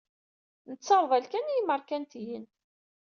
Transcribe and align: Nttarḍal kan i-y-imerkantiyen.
Nttarḍal 0.71 1.25
kan 1.31 1.45
i-y-imerkantiyen. 1.49 2.45